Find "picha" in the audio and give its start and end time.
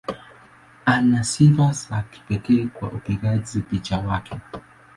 3.61-3.97